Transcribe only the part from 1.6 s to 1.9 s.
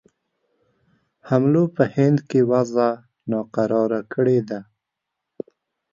په